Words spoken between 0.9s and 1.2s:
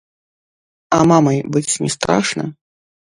А